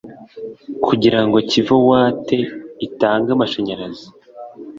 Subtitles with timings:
[0.85, 2.27] Kugira ngo Kivu Watt
[2.87, 4.07] itange amashanyarazi